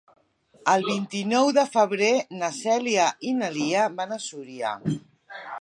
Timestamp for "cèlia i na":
2.63-3.53